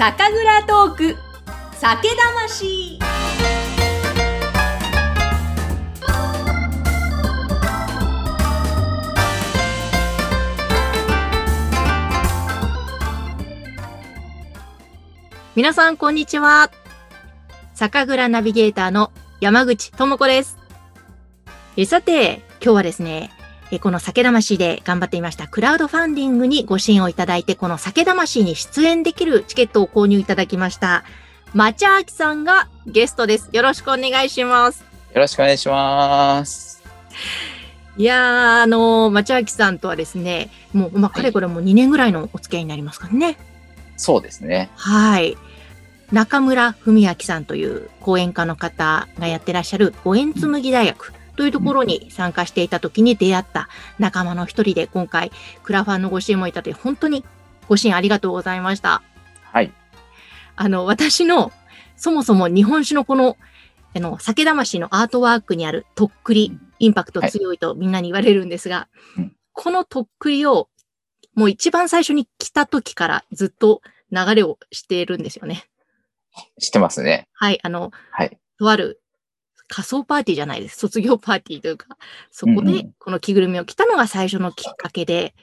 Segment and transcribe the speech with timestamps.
[0.00, 1.16] 酒蔵トーク。
[1.74, 2.98] 酒魂。
[15.54, 16.70] 皆さんこんにちは。
[17.74, 19.12] 酒蔵ナビゲーターの
[19.42, 20.56] 山口智子です。
[21.76, 23.30] えさて今日はですね
[23.72, 31.04] えこの酒魂で頑張っていましたクラウドファンディングにご支援をいただいて、この酒魂に出演できるチケットを購入いただきました。
[31.54, 33.48] 町明さんがゲストです。
[33.52, 34.84] よろしくお願いします。
[35.14, 36.82] よろしくお願いします。
[37.96, 43.36] いやー、あのー、町明さんとはですね、もう、まあ、かれこれもう2年ぐらいのお付き合いになりますかね。
[43.96, 44.70] そうですね。
[44.74, 45.36] はい。
[46.12, 55.32] 中村文明さんという講演家の方がやってらっしゃる五円紬大学というところに参加していた時に出会った仲間の一人で今回
[55.62, 57.24] クラファンのご支援もいただいて本当に
[57.66, 59.02] ご支援ありがとうございました。
[59.44, 59.72] はい。
[60.54, 61.50] あの、私の
[61.96, 63.38] そもそも日本酒のこの
[63.96, 70.68] あの、酒魂のアートワークにあるとっくり、インパクト強いとみんなに言われるんですが、はい、このとっくりを
[71.34, 73.80] もう一番最初に来た時からずっと
[74.12, 75.64] 流れをしているんですよね。
[76.60, 77.28] 知ってますね。
[77.32, 78.99] はい、あの、はい、とある
[79.70, 80.78] 仮想パーティーじゃないです。
[80.78, 81.96] 卒業パーティーというか、
[82.30, 85.34] そこでこの着ぐるみを着たのが最初のきっかけで、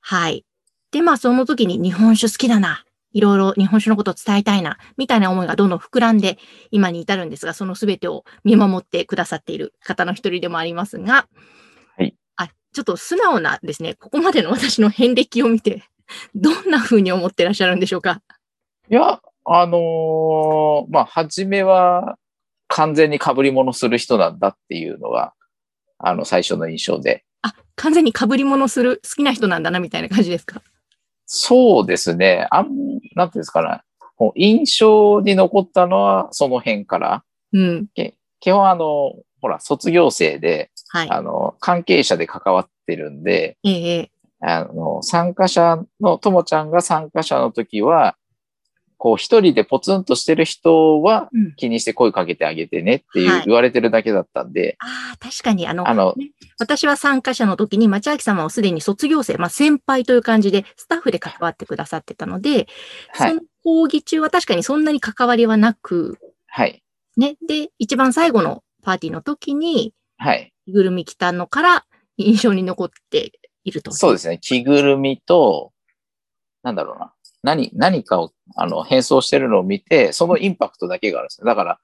[0.00, 0.44] はい。
[0.92, 2.84] で、まあその時に日本酒好きだな。
[3.12, 6.36] いろいろ日本酒のことを伝えたいな、みたいな思いがどんどん膨らんで
[6.70, 11.26] 今に至るんですが、その全てを見守ってくださっている方の一人でもありますが、
[11.96, 12.14] はい。
[12.36, 15.84] あ、ちょっと素直なですね、ここまでの私の遍歴を見て、
[16.34, 18.20] どんな風に思ってらっしゃるんでしょうか？
[18.90, 22.18] いや、あのー、まあ、初めは、
[22.68, 25.32] 完全に被り物する人なんだっていうのが、
[25.98, 27.24] あの、最初の印象で。
[27.42, 30.62] あ、完全に被り物する好きな人なんだな、みたいな感じですか？
[31.26, 32.46] そうですね。
[32.50, 32.68] あん、
[33.14, 33.82] なんていうんですかね。
[34.34, 37.24] 印象に残ったのはその辺から。
[37.52, 37.86] うん。
[38.40, 44.10] 基本あの、ほら、卒業生で、はい、あの、関係者で関わってるんで、ええ、
[44.40, 48.16] あの、参加者の、ともちゃんが参加者の時は、
[48.98, 54.60] こう一人でポツンとしてる人は気にして声かけてあげてねっていう言われてるだけだったんで。
[54.60, 62.68] はい、ああ、確かにあの、あの、ね、私は参加者の時に町明様はすでに卒業生、まあ先輩という感じでスタッフで関わってくださってたので、
[63.12, 66.82] はい、その講義中は確かにそんなに関わりはなく、はい。
[67.16, 67.36] ね。
[67.46, 70.52] で、一番最後のパーティーの時に、はい。
[70.66, 71.84] 着ぐるみ着たのから
[72.16, 73.32] 印象に残って
[73.64, 73.92] いると。
[73.92, 74.38] そうですね。
[74.38, 75.72] 着ぐるみと、
[76.62, 77.12] なんだろうな。
[77.46, 81.46] 何、何かを、あの、変装してるのを見て、そのインパクトだけがあるんですよ。
[81.46, 81.78] だから、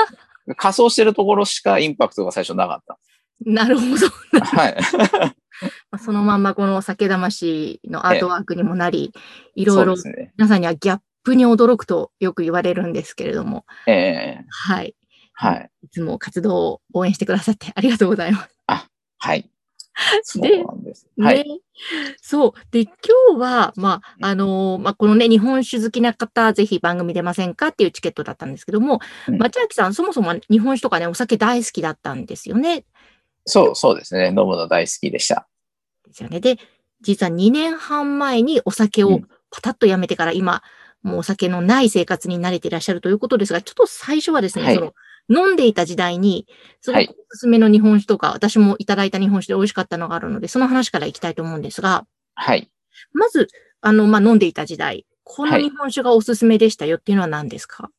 [0.56, 2.98] 仮装してるところしかインパクトが最初なかった。
[3.40, 4.08] なるほど。
[4.44, 4.76] はい。
[5.98, 9.12] そのまんまこの酒魂のアートワークにもなり、
[9.56, 9.94] いろいろ
[10.36, 13.64] 皆さんにはギャップに驚くとよく言われるんですけれども。
[13.86, 14.94] ええー、はい。
[15.32, 15.70] はい。
[15.82, 18.58] いつも活動を応援してくださってありがとうございます。
[18.66, 19.50] あ、はい。
[20.40, 20.62] で、
[21.18, 21.60] はい、ね、
[22.20, 22.52] そう。
[22.70, 22.92] で、今
[23.36, 32.84] 日は、まあ、あのー、まあ、このね、日本酒好きな方、ぜひ番組出ませんかっていうチケットだったんですけども、うん、町明さん、そもそも日本酒とかね、お酒大好きだったんですよね。
[33.46, 34.28] そう、そうですね。
[34.28, 35.48] 飲むの大好きでした。
[36.06, 36.40] ですよね。
[36.40, 36.58] で、
[37.00, 39.20] 実は2年半前にお酒を
[39.50, 40.62] パタッとやめてから、今、
[41.02, 44.94] もうお酒のない生活に慣れていらっしゃるということですが、ちょっと最初はですね、はい、その
[45.28, 46.46] 飲んでいた時代に、
[46.80, 47.04] すごくお
[47.34, 52.70] すすめの日本酒とか、はい、私もいただいた日本酒で美味しかったのがあるので、その話からいきたいと思うんですが、はい。
[53.12, 53.48] まず、
[53.80, 57.90] あの、まあ、飲んでいた時代、この日本酒がおすすめでしたよっていうのは何ですか、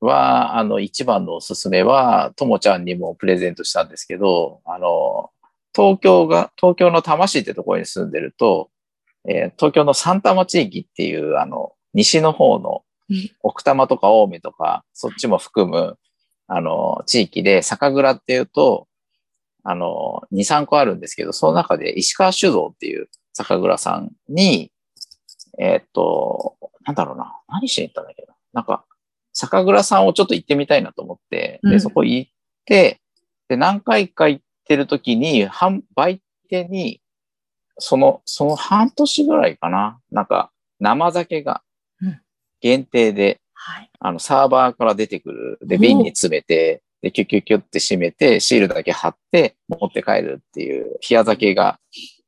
[0.00, 5.30] は、あの、一番のおすすめは、ともちゃんにもプレゼントしたんですけど、あの、
[5.74, 8.70] 東京が、東京の多摩市ってところに住んでると、
[9.28, 12.82] えー、東京の三多摩地域っていう、あの、西の方の
[13.42, 15.96] 奥多摩とか青梅とか、そっちも含む、
[16.46, 18.86] あの、地域で酒蔵っていうと、
[19.62, 24.70] あの、2、3個あるんですけど、その中で石川酒造っていう酒蔵さんに、
[25.58, 28.84] えー、っと、なんだろうな、何しに行ったんだけど、なんか、
[29.32, 32.30] 酒蔵さんをちょっと行ってみたいなと思って、で、そこ行っ
[32.66, 33.00] て、
[33.48, 37.00] で、何回か行ってる時に、販売店に、
[37.78, 41.62] その、その半年ぐらいかな、なんか、生酒が
[42.60, 45.58] 限定ではい、あの、サーバーから出てくる。
[45.62, 51.78] で、瓶に詰めて、で、キュキュキュって閉めて、シールだけ貼って、持って帰るっていう、冷や酒が、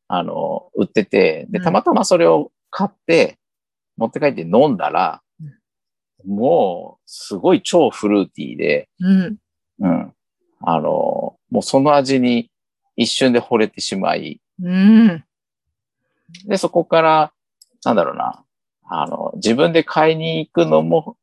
[0.09, 3.39] あの、売ってて、で、たまたまそれを買って、
[3.99, 5.21] 持って帰って飲んだら、
[6.25, 9.37] もう、すごい超フルーティーで、うん。
[9.81, 10.13] うん。
[10.63, 12.51] あの、もうその味に
[12.97, 15.23] 一瞬で惚れてしまい、うん。
[16.47, 17.33] で、そこから、
[17.85, 18.43] なんだろうな、
[18.89, 21.19] あの、自分で買いに行くのも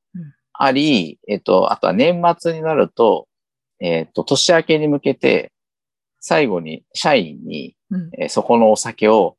[0.53, 3.27] あり、えっと、あとは年末になると、
[3.79, 5.51] えっと、年明けに向けて、
[6.19, 8.09] 最後に社員に、うん。
[8.17, 9.35] えーそこのお酒を、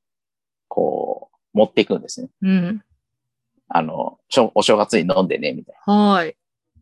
[0.69, 2.29] こう、持っていくんですね。
[2.43, 2.85] うん。
[3.69, 4.19] あの、
[4.55, 5.95] お正月に飲んでね、みたいな。
[5.95, 6.37] はい。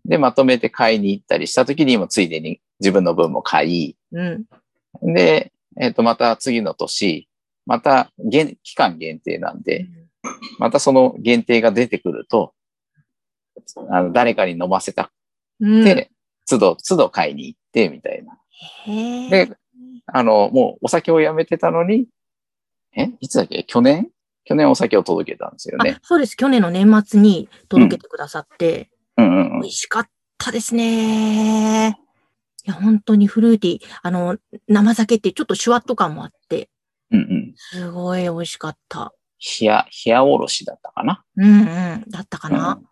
[0.05, 4.44] で、まとめて買いに行ったりした時にもついでに自分の分も買い、うん。
[5.14, 7.29] で、えっ、と、また次の年、
[7.67, 9.87] また限、期間限定なんで、
[10.58, 12.52] またその限定が出てくると、
[13.90, 15.10] あの、誰かに飲ませたく
[15.60, 15.84] うん。
[15.84, 16.10] て、
[16.48, 18.38] 都度、都度買いに行って、みたいな。
[18.86, 19.56] で、
[20.06, 22.06] あの、もうお酒をやめてたのに、
[22.94, 23.10] え？
[23.20, 23.64] いつだっけ？
[23.64, 24.10] 去年？
[24.44, 26.00] 去年お酒を届けたんですよねあ。
[26.02, 26.36] そうです。
[26.36, 31.90] 去年の年末に届けてくださって、うんうんうん美味しかったですね。
[31.90, 33.80] いや、本当にフルーティー。
[34.02, 34.36] あの、
[34.69, 36.69] 生酒ってちょっとシュワッと感もあって、
[37.10, 37.54] うんうん。
[37.56, 39.12] すごい美味しかった。
[39.60, 41.24] 冷や、冷やおろしだったかな？
[41.36, 42.04] うんうん。
[42.08, 42.78] だったかな？
[42.80, 42.86] うん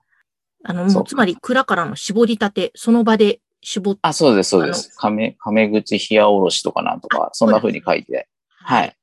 [0.65, 4.93] あの、つまり蔵からの絞りたて、その場で絞っあ、そうです、そうです。
[4.97, 8.97] 亀、亀口冷やおろしとかなんとか、そんな風に書いて、はい。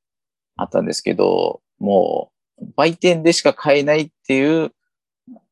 [0.55, 4.71] あったんですけど、もう、売店でしか買えないっていう、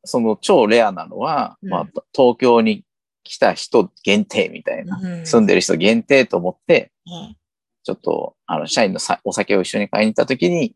[0.03, 1.69] その超レアなのは、うん。
[1.69, 2.83] まあ、東京に
[3.23, 5.25] 来た人限定みたいな、うん。
[5.25, 7.37] 住んでる人限定と思って、ね
[7.83, 10.75] ちょっと、あの、社員のさお酒を一緒に買いに行った時に、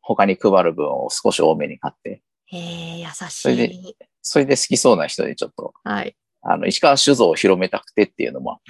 [0.00, 3.96] 他に配る分を少し多めに買って、へえ、優しそれでい。
[4.28, 6.14] それで好きそうな人にちょっと、はい。
[6.42, 8.60] あの、石川酒造を広めたくてっていうのも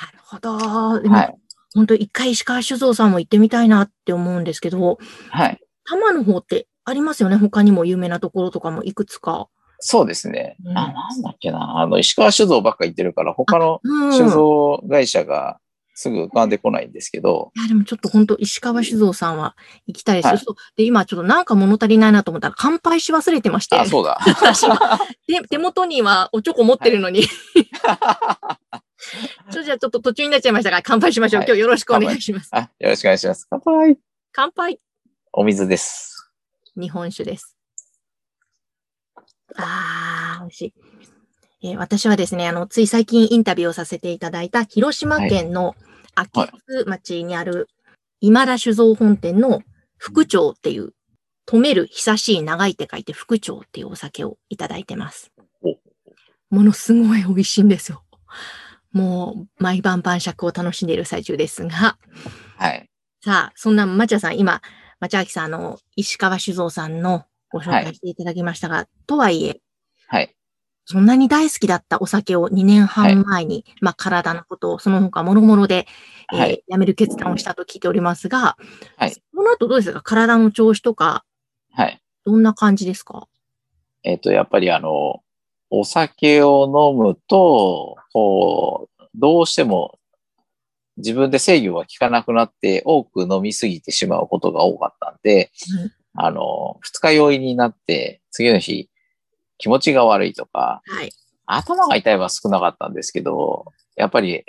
[0.00, 0.58] なるほど。
[0.58, 1.34] はい。
[1.74, 4.98] 本当一回石川酒造さんも行ってみたいなって思うんですけど、
[5.30, 5.60] はい。
[5.84, 7.36] 多摩の方ってありますよね？
[7.36, 9.48] 他にも有名なところとかもいくつか。
[9.78, 10.56] そうですね。
[10.64, 11.78] うんあ、なんだっけな。
[11.80, 14.12] あの、石川酒造ばっか言ってるから、他のうん。
[14.12, 15.58] 酒い造会社が
[15.98, 19.56] すぐ浮かんでこないんですけど、や、でもちょっと本当石川酒造さんは
[19.86, 20.26] 行きたいです。
[20.28, 23.76] はいそうで、今ちょっとなんか物足りないなと思ったら乾杯し忘れてまして。
[23.76, 24.18] あ、そうだ。
[24.20, 24.78] 私今
[25.26, 27.22] で 手元にはおチョコ持ってるのに。
[29.50, 31.40] ちょじゃあちょっと途中になっちゃいましたが、乾杯しましょう。
[31.40, 32.50] はい今日よろしくお願いします。
[32.52, 33.46] あ、よろしくお願いします。
[33.48, 33.98] 乾杯。
[34.32, 34.80] 乾杯。
[35.32, 36.30] お水です。
[36.78, 37.56] 日本酒です。
[39.56, 40.74] あー、美味しい。
[41.62, 45.74] えー私はですね、あの、つい最近インタビューをさせていただいた広島県の
[46.16, 47.68] 秋津町にある
[48.20, 49.62] 今田酒造本店の
[49.98, 50.92] 副長っていう、
[51.46, 55.30] 止める久しい長いって書いて副長っていうお酒をいただいてます
[55.62, 55.76] お。
[56.54, 58.02] ものすごい美味しいんですよ。
[58.92, 61.98] もう、毎晩晩酌を楽しんでいる最中ですが、
[62.56, 62.88] はい。
[63.22, 64.62] さあ、そんな町田さん、今、
[64.98, 69.60] 町明さん、あの、石川酒造さんのご紹介していただきましたが、とはいえ、
[70.08, 70.34] はい。
[70.86, 75.86] そんなに大好きだったお酒を2年半前に、まあ体のことをその他諸々で、
[76.32, 76.64] えーはい。
[76.66, 78.56] やめる決断をしたと聞いておりますが、
[78.96, 79.10] はい。
[79.12, 80.00] その後どうですか？
[80.02, 81.24] 体の調子とか、
[81.72, 82.00] はい。
[82.24, 83.28] どんな感じですか？
[84.04, 85.20] えっ、と、やっぱりあの、
[85.70, 89.98] お酒を飲むと、こう、どうしても
[90.96, 95.50] 自分で制御が効かなくなって多く飲みすぎてしまうことが多かったんで、
[95.82, 98.88] うんあの、二日酔いになって、次の日
[99.58, 101.12] 気持ちが悪いとか、はい。
[101.46, 103.66] 頭が痛いは少なかったんですけど、
[103.96, 104.44] やっぱり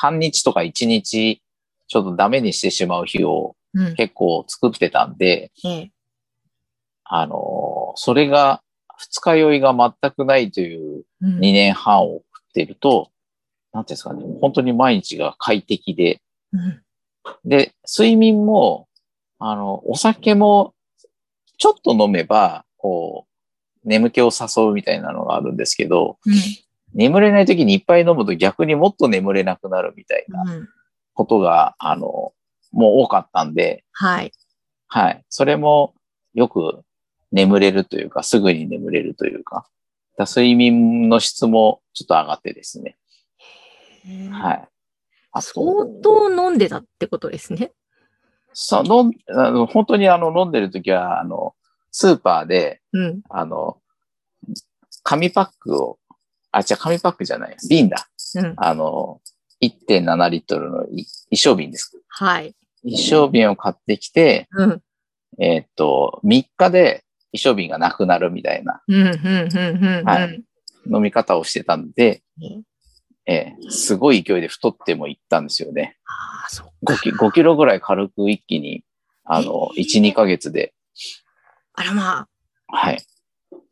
[0.00, 1.42] 半日とか一日
[1.86, 3.94] ちょっとダメにしてしまう日をうん。
[3.94, 5.90] 結構作ってたんで、ええ
[7.04, 8.62] あの、それが
[8.96, 13.10] 二日酔いが全くないといううん2年半を送っていると、
[13.72, 16.20] なんていうんですかね、本当に毎日が快適で、
[16.52, 16.82] うん
[17.44, 18.88] で、睡眠も、
[19.38, 20.74] あの、お酒も
[21.58, 23.29] ちょっと飲めば、こう、
[23.84, 26.34] 眠気を誘うみたいなのがあるんですけど、うん
[26.92, 30.68] 眠れない時にいっぱい飲むと逆にもっと眠れなくなるみたいなうん
[31.14, 32.32] ことが、あの、
[32.72, 34.32] もう多かったんで、はい。
[34.88, 35.24] はい。
[35.28, 35.94] それも
[36.34, 36.82] よく
[37.30, 39.66] 眠れるというか、すぐに眠れるというか、
[40.16, 42.96] だ睡眠の質もちょっと上がってですね。
[44.30, 44.68] はい。
[45.32, 47.72] あ相当飲んでたってことですね。
[48.52, 51.54] そう、飲ん、あの、本当にあの、飲んでる時は、あの、
[51.90, 53.20] スーパーで、うん。
[53.28, 53.78] あの、
[55.02, 55.98] 紙パックを、
[56.52, 58.08] あ、じゃ紙パックじゃない、瓶だ。
[58.36, 58.54] うん。
[58.56, 59.20] あの、
[59.62, 62.00] 1.7リットルのい一升瓶です。
[62.08, 62.54] はい。
[62.82, 64.82] 一升瓶を買ってきて、うん。
[65.38, 68.82] えーっと、3日で一升瓶がなくなるみたいな
[70.86, 72.62] 飲み方をしてたんで、ね
[73.26, 75.96] えーすごい勢いで太ってもいったんですよね。
[76.06, 78.82] ああ、そっ5キ ,5 キロぐらい軽く一気に、
[79.24, 80.74] あの、えー1、2ヶ月で、
[81.80, 82.28] あらまあ、
[82.66, 83.02] はい。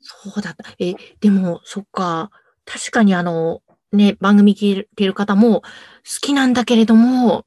[0.00, 0.64] そうだった。
[0.78, 2.30] え、でも、そっか。
[2.64, 3.60] 確かにあの、
[3.92, 5.66] ね、番組聞いてる方も、好
[6.22, 7.44] きなんだけれども、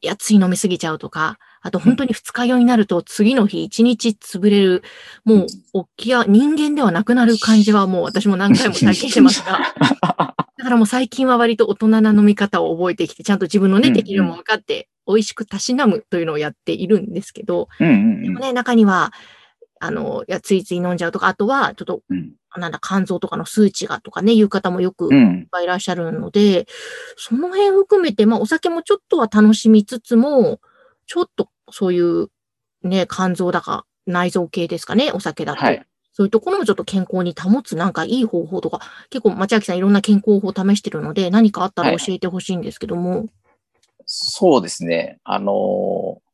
[0.00, 4.82] いや、つい飲みすぎちゃうとか、あと本当に二日酔いになると次の日一日潰れる、
[5.24, 5.46] もう
[5.96, 9.60] 起きや、人間ではなくなる感じはもう私も何回も体験してますが、
[10.00, 17.86] だからもう最近は割と大人な飲み方を覚えてきて、ちゃんと自分のね、うん適量も分かって、美味しくたしなむというのをやっているんですけど、で
[18.30, 19.12] もね、中には、
[19.80, 25.48] あの、いや、ついつい飲んじゃうとか、あとは、ちょっと、うんなんだ、肝臓とかの数値がとかね、いう方もよくいっうん。
[25.50, 26.66] ぱいいらっしゃるので、
[27.16, 30.58] その辺含めて、まあ、お酒もちょっとは楽しみつつも、
[31.06, 32.28] ちょっとそういう、
[32.82, 35.60] ね、肝臓だか、内臓系ですかね、お酒だと。
[35.60, 35.86] はい。
[36.12, 38.80] そういうところもちょっと健康に保つなんかいい方法とか、
[39.10, 43.26] 結構町明さんいろんな健康法を試してるので、何かあったら教えてほしいんですけども。
[44.06, 45.20] そうですね。
[45.22, 46.28] あのー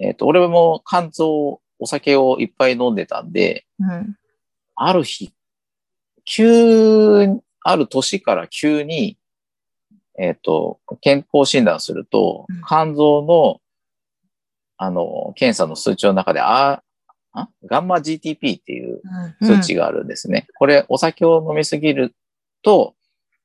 [0.00, 4.16] えっ、と、俺も肝臓、お酒をいっぱい飲んでたんで、うん。
[4.74, 5.32] ある日、
[6.24, 9.18] 急、ある年から急に、
[10.18, 13.60] えっ、と、健康診断するとうん、肝臓の、
[14.76, 16.82] あの、検査の数値の中で、あ、
[17.32, 19.00] あガンマ GTP っていう
[19.40, 20.46] うん数値があるんですね。
[20.56, 22.14] これ、お酒を飲みすぎる
[22.62, 22.94] と、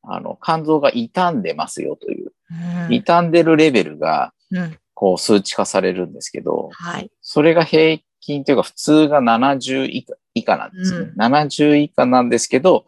[0.03, 4.77] あの、肝臓が傷んでますよという、うん傷んでるレベルが、うん。
[4.95, 7.11] こう数値化されるんですけど、はい。
[7.21, 11.11] それが平均というか普通が70以下以下なんですね。
[11.13, 12.85] うん70以下なんですけど、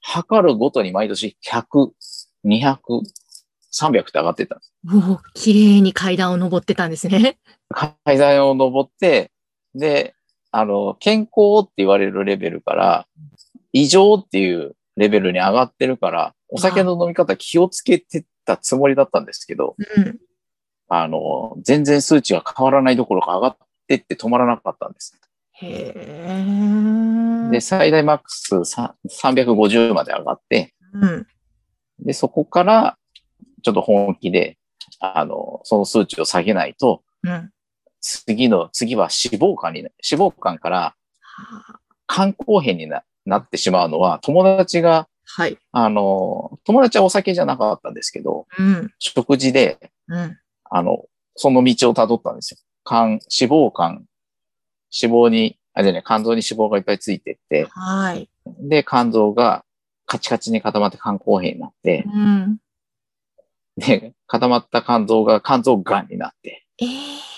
[0.00, 1.90] 測るごとに毎年100、
[2.44, 2.76] 200、
[3.72, 4.72] 300って上がってたんです。
[4.92, 7.38] おお、綺麗に階段を登ってたんですね。
[8.04, 9.30] 階段を登って、
[9.74, 10.14] で、
[10.50, 13.06] あの、健康って言われるレベルから、
[13.72, 20.18] 異常っていうレベルに上がってるから、お酒の飲み方気をつけてたつもりだったんですけど、うん。
[20.88, 23.56] あの、全然数値が変わらないどころか上がっ
[23.90, 25.18] てって止まらなかったんです。
[25.52, 27.50] へえ。
[27.50, 31.26] で、最大マックスさ350まで上がって、うん。
[31.98, 32.96] で、そこから、
[33.62, 34.58] ちょっと本気で、
[35.00, 37.50] あの、その数値を下げないと、うん。
[38.00, 45.58] 次の、次は脂肪肝にな、脂肪肝からは肝硬変にななってしまうのは、友達が、はい。
[45.72, 48.90] あの、友達はお酒じゃなかったんですけど、うん。
[48.98, 49.78] 食事で、
[50.08, 50.38] うん。
[50.70, 51.04] あの、
[51.36, 52.58] その道を辿ったんですよ。
[52.84, 54.04] 肝、脂肪肝、
[54.90, 58.28] 脂肪に、あ、じゃね、肝臓に脂肪がいっぱいついてって、はい。
[58.60, 59.64] で、肝臓が
[60.06, 62.58] カチカチに固まって肝硬変になって、うん。
[63.76, 67.30] で、固まった肝臓が肝臓癌になって、ええ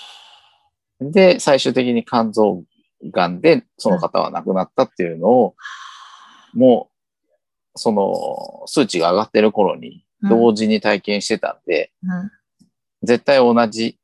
[1.11, 2.63] で、最終的に肝臓
[3.11, 5.55] 癌でその方は亡くなったっていうのを、
[6.53, 12.31] もう、その数値が上がってる頃に同時に体験してたんで、うん。
[13.03, 13.97] 絶対同じ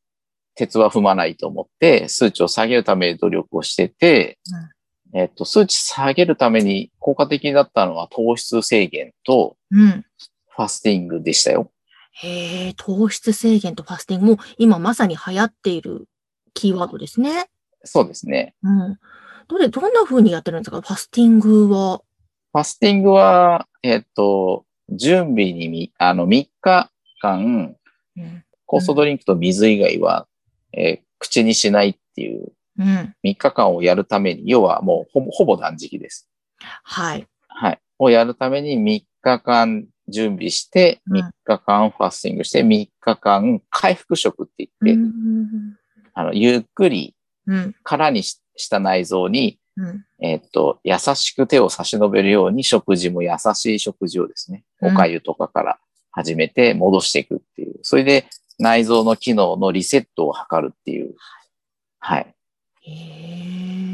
[0.60, 4.38] 鉄は踏まないと思って、数値を下げるために努力をしてて、
[5.14, 10.06] えっと、数値下げるために効果的だったのは糖質制限とうん。
[10.50, 11.72] ファスティングでしたよ。
[12.12, 16.10] へえ、糖質制限とファスティングも今まさに流行っている
[16.54, 17.48] キーワードですね。
[17.86, 18.56] そうですね。
[18.62, 19.00] うん。
[19.48, 20.82] どれ、どんな風にやってるんですか？
[20.82, 22.02] ファスティングは。
[22.52, 27.76] ファスティングは、えっと、準備にみ、あの、3日間、
[28.18, 28.44] うん。
[28.68, 30.28] 酵素ドリンクと水以外は、
[30.74, 33.14] えー口にしないっていううん。
[33.26, 36.30] 3日間をやるために、要はもうほぼほぼ断食です。
[36.84, 37.28] はい。
[37.50, 37.80] はい。
[37.98, 45.78] をやるために3日間準備して、うん3日間ファスティングして、3日間回復食ってう言って、ん。
[46.14, 47.16] あの、ゆっくり
[47.48, 47.76] うん。
[47.84, 50.06] 空にしした内臓に、うん。
[50.22, 55.80] えっと、優しく手を差し伸べるように食事も優しい食事をですね、うんおかゆとかから
[56.12, 57.80] 始めて戻していくっていう。
[57.82, 58.26] それで
[58.60, 61.16] 内臓の機能のリセットを図るっていう。
[62.00, 62.36] はい。
[62.82, 62.92] へ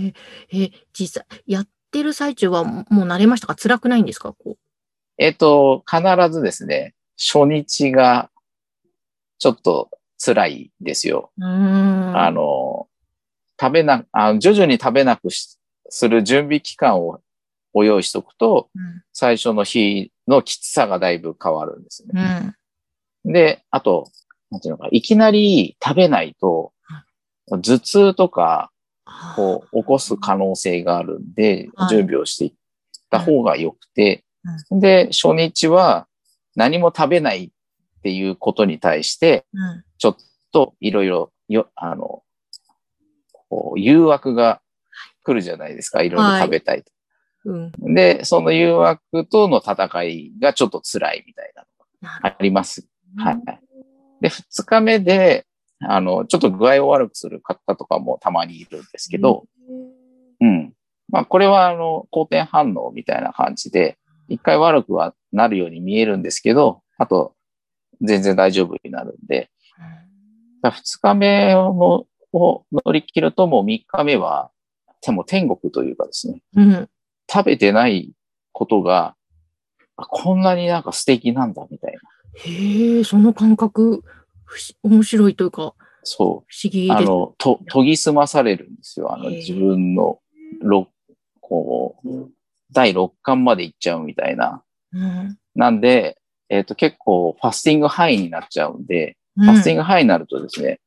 [0.08, 0.14] え。
[0.52, 3.56] え、実際、やってる最中はもう慣れましたか？
[3.56, 4.34] 辛くないんですか？
[4.34, 4.58] こ
[5.18, 8.30] えっと、必ずですね、初日が
[9.40, 9.90] ちょっと
[10.24, 11.32] 辛いですよ。
[11.40, 12.88] あの、
[13.60, 15.58] 食べな、あ徐々に食べなくし
[15.90, 17.20] する準備期間を
[17.74, 19.04] ご用意しとくと、うん。
[19.14, 22.56] 最初の日のきつさがだいぶ変わるんですね。
[23.26, 23.34] うん。
[23.34, 24.10] で、あと、
[24.52, 26.72] なんていうのか、いきなり食べないと、
[27.50, 28.72] 頭痛とか、
[29.36, 32.54] こう、起こす可能性があるんでは、い準備をしていっ
[33.10, 34.26] た方が良くて
[34.72, 36.08] う、で、初日は
[36.56, 39.84] 何も食べないっていうことに対して、うん。
[39.98, 40.18] ちょっ
[40.52, 42.24] といろいろ、よ、あの、
[43.50, 44.62] こう、誘惑が
[45.24, 46.02] 来るじゃないですか。
[46.02, 46.92] いろいろ食べたいと。
[47.46, 47.56] う
[47.90, 47.94] ん。
[47.94, 51.66] で、その誘惑との戦いがちょっと辛いみたいな
[52.02, 52.88] のがあります。
[53.18, 53.42] はい。
[54.22, 55.46] で、二日目で、
[55.82, 59.46] あの、ちょっと具合を悪くする方とかもたまにいるんですけど、
[60.42, 60.74] うん。
[61.10, 67.34] まあ、これは、あの、好転反応みたいな感じで、一回悪くはなるように見えるんですけど、あと、
[68.02, 69.50] 全然大丈夫になるんで、
[70.62, 74.52] だ2日目をを乗り切るともう3日目は、
[75.02, 76.90] でも天国というかですね、うん。
[77.32, 78.12] 食べてない
[78.52, 79.16] ことが、
[79.96, 82.00] あこんなになんか素敵なんだみたいな。
[82.36, 84.04] へえ、その感覚、
[84.84, 85.74] 面白いというか、
[86.06, 86.94] そ不思議う。
[86.94, 87.02] あ。
[87.02, 89.14] の、と、研ぎ澄まされるんですよ。
[89.14, 90.20] あの、自分の、
[90.62, 90.88] ろ、
[91.42, 92.30] こう、
[92.72, 94.64] 第6巻まで行っちゃうみたいな。
[94.94, 95.38] うん。
[95.56, 96.18] なんで、
[96.50, 100.80] えっ、と、結構ファスティングハイになっちゃうんで、フファスティングハイになるとですね、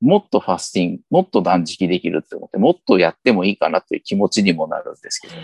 [0.00, 5.34] もっとファスティング、もっと断食できるって思って、もっとやってもいいかなっていう気持ちにもなるんですけど。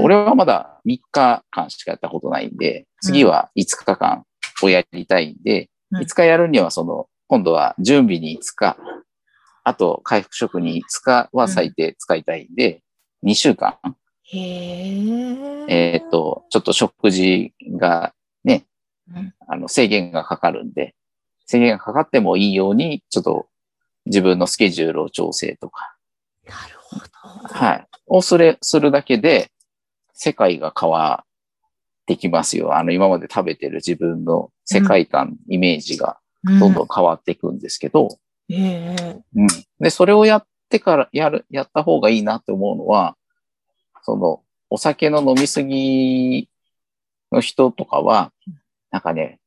[0.00, 4.24] 俺はまだ3日間しかやったことないんで、次は5日間
[4.62, 8.76] をやりたいんで、うん5日やるにはその、今度は準備に5日、
[9.62, 12.82] あと回復食に5日は最低使いたいんで、
[13.24, 13.78] 2週間、
[14.24, 14.38] へ
[15.68, 15.94] え。
[15.94, 18.12] えっ、と、ちょっと食事が
[18.44, 18.66] ね、
[19.14, 20.94] うんあの制限がかかるんで、
[21.46, 23.46] 制限がかかってもいいように、ちょっと
[24.06, 25.96] 自分のスケジュールを調整とか、
[26.44, 27.04] なるほど。
[27.54, 27.86] はい。
[28.06, 29.50] をする、するだけで、
[30.12, 31.24] 世界が変わ
[32.06, 32.76] ってきますよ。
[32.76, 38.18] あの、今まで食べてる自分の世界観、イメージがどんどん変わっていくんですけど。
[39.34, 39.46] うん。
[39.80, 43.16] で、それをやってから、やる、やった方がいいなって思うのは、
[44.02, 46.48] その、お酒の飲みすぎ
[47.32, 48.32] の人とかは、
[48.92, 49.40] なんかね、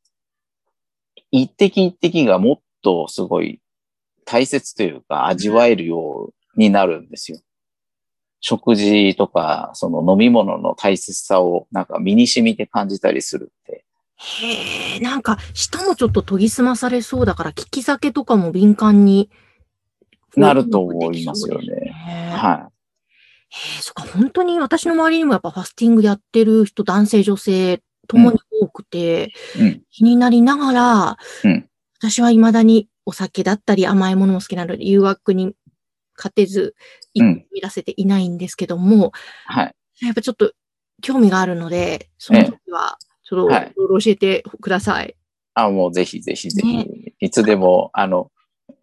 [1.31, 3.61] 一滴一滴がもっとすごい
[4.25, 7.39] 大切というか味わえるようになるんですよ。
[8.41, 13.85] 食事とか、その飲み物の大切さをなんか身に染みて感じたりするって。
[14.15, 19.29] へえ、なんか、舌もちょっと研ぎ澄まされそうだから、利き酒とかも敏感に。
[20.35, 21.93] なると思いますよねね
[22.35, 22.69] は
[23.49, 29.59] へえ、そっか、本当に私の周りにもやっぱファスティングやってる人、男性、女性、ともに多くて、い。
[29.61, 29.81] うん。
[29.89, 31.65] 気になりながら、うん
[32.01, 35.53] 私は未だにお酒だったり甘いものも好きなので、誘惑に
[36.19, 36.75] 勝てず、
[37.13, 39.13] 一うん歩見出せていないんですけども、
[39.45, 39.75] はい。
[40.01, 40.51] やっぱちょっと
[41.01, 45.15] 興味があるので、その時は、ちょっとはいいろいろ教えてください。
[45.53, 46.83] あ、もうぜひぜひぜね
[47.19, 48.31] ひ、いつでも、あの、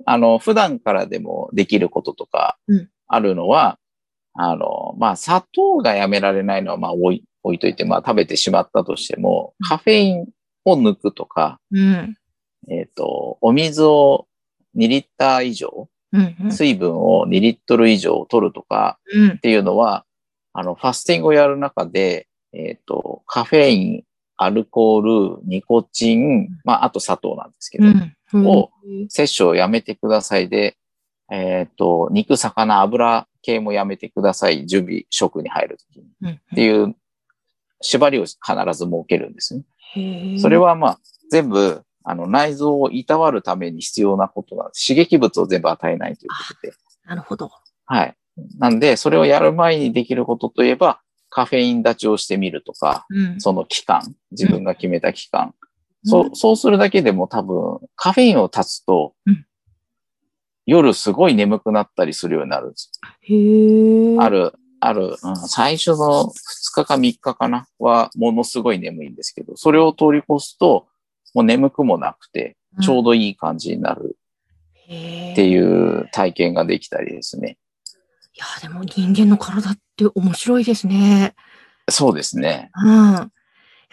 [0.07, 3.79] あの、普段からでもできることとかうん、あるのは、
[4.35, 10.27] あの、まあ、砂糖がやめられないのは、まあ、置い、置いといて、まあ、食べてしまったとしても、カフェイン
[10.65, 12.17] を抜くとか、うん。
[12.69, 14.27] えっ、と、お水を
[14.77, 15.81] 2リッター以上、うん。
[15.81, 15.89] うん
[16.51, 19.37] 水分を2リットル以上取るとかうんっ。
[19.39, 20.05] ていうのは、
[20.53, 24.03] あの、ファスティングをやる中で、えっ、と、カフェイン、
[24.37, 27.87] アルコール、ニコチン、まあ、あと砂糖なんですけど、
[28.33, 28.47] うん。
[28.47, 28.71] を
[29.09, 30.77] 摂取をやめてくださいで、
[31.31, 34.67] えっ、と、肉、魚、油系もやめてください。
[34.67, 36.05] 準備、食に入るときに。
[36.05, 36.55] っうん。
[36.55, 36.95] ていう
[37.81, 38.37] 縛りを必
[38.73, 40.39] ず設けるんですね。
[40.39, 41.01] それ、はまあ、
[41.31, 44.87] 全部、あの、内臓をいたわるために必要なことなんです。
[44.87, 46.73] 刺激物を全部与えないということで。
[47.05, 47.51] なるほど。
[47.85, 48.17] はい。
[48.59, 53.41] なんで、それをやる前にできることといえば、カフェイン立ちをしてみるとか、うん。
[53.41, 55.53] その期間、自分が決めた期間。
[56.05, 59.45] そう、そうするだけでも多分、カフェインを断つと、うん
[60.69, 62.91] 夜すごい眠くなったりするようになるんです。
[63.21, 64.19] へえ。
[64.19, 66.33] ある、ある、うん最初の2
[66.75, 70.89] 日か3日かなは、ものすごい眠いんですけど、それを通り越すと、
[71.37, 74.17] もう眠くもなくて、ちょうどいい感じになる。
[74.87, 77.59] っていう体験ができたりですね。
[78.35, 81.35] いや、でも人間の体って面白いですね。
[81.91, 82.71] そうですね。
[82.75, 83.33] うん。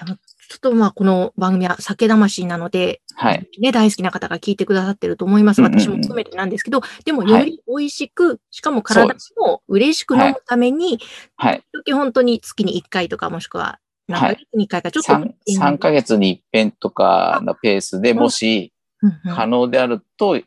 [0.06, 3.46] ちょっとまあ、この番組は酒魂なので、はい。
[3.60, 5.62] ね、大好きな方が聞いてくださってると思います。
[5.62, 11.00] 私も含めてなんですけど、でもはいより美味しく、しかも体も嬉しく飲むために、
[11.36, 11.64] はい。
[11.74, 20.40] 時本当に月に1回とかもしくは何ヶ月に1回かちょっと、3, 3ヶ月に一遍とかのペースでもしうんうん可能であると、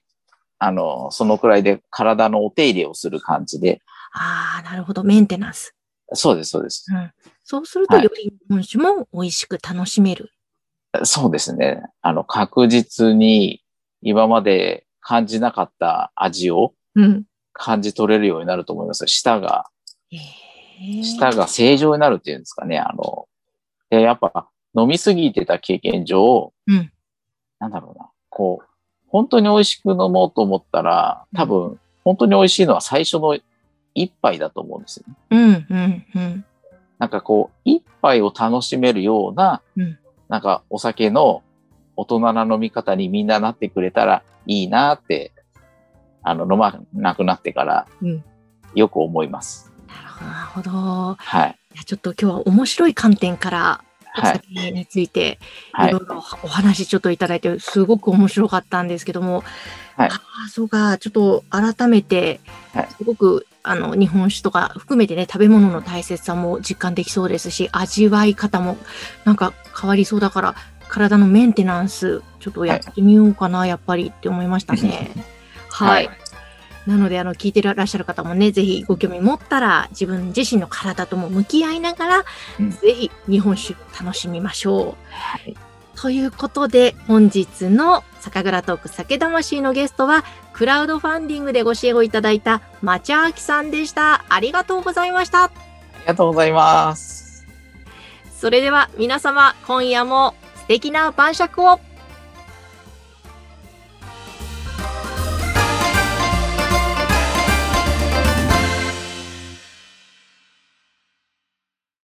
[0.59, 3.81] あの、そのくらいで体のお手入れをする感じで、
[4.13, 5.05] ああ、なるほど。
[5.05, 5.75] メンテナンス。
[6.15, 6.87] そうです、そうです。
[6.91, 7.13] うん、
[7.45, 10.31] そうすると、はいより日本酒も美味しく楽しめる。
[11.05, 11.83] そうですね。
[12.01, 13.63] あの、確実に
[14.01, 17.25] 今まで感じなかった味をうん。
[17.59, 19.07] 感じ取れるようになると思います。
[19.07, 19.65] 舌が、
[20.11, 20.17] へ
[21.01, 22.79] え舌が正常になるっていうんですかね。
[22.79, 23.27] あの、
[23.97, 26.93] で、やっぱ飲みすぎてた経験上、うん。
[27.59, 28.67] なんだろうな、こう、
[29.09, 33.39] 本当に美味しく飲もうと思ったら、多分、本当に美味しいのは最初の
[33.95, 35.17] 一杯だと思うんですよね。
[35.31, 36.45] うん、うん、うん。
[36.99, 41.45] なんかこう、一杯を楽しめるような、うんなんかお酒の
[41.95, 45.31] 大人な飲み方にみんななってくれたらいいなって、
[46.25, 48.25] あの、飲まなくなってからうん、
[48.75, 49.73] よく思います。
[49.87, 51.15] なるほど、なるほど。
[51.17, 51.57] はい。
[51.75, 53.85] いやちょっと今日は面白い観点から
[54.19, 55.39] お酒について、
[55.73, 55.89] はい。
[55.89, 59.45] いろいろお話ちょっといただいて、すごく面白かったんですけども、
[59.97, 60.11] はい。
[60.11, 62.41] ああ、そうか、ちょっと改めて
[62.75, 68.77] はい、すごく、あの、日本酒とか含めてね、食べ物の大切さも実感できそうですし、味わい方も
[69.25, 70.55] なんか変わりそうだから、
[70.89, 75.11] 体のメンテナンス、ちょっとやってみようかな、やっぱりって思いましたね。
[75.71, 76.07] はい。
[76.07, 76.26] はい
[76.87, 82.25] なので、あの、聞いてらっしゃる方もね、ぜひご興味持ったら、自分自身の体とも向き合いながら、
[82.61, 85.05] うんぜひ日本酒楽しみましょう。
[85.11, 85.57] はい
[85.97, 94.25] ということで、本日の酒蔵トーク酒魂のゲストは、クラウドファンディングでご支援をいただいた、まちあきさんでした。
[94.29, 95.45] ありがとうございました。
[95.45, 95.51] あ
[96.01, 97.47] りがとうございます。
[98.39, 101.81] それでは皆様、今夜も素敵な晩酌を